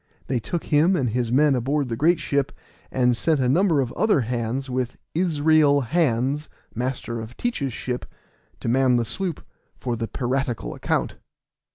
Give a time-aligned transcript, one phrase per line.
[0.25, 2.51] They took him and his men aboard the great ship,
[2.91, 8.07] and sent a number of other hands with Israel Hands, master of Teach's ship,
[8.61, 9.45] to man the sloop
[9.77, 11.17] for the piratical account.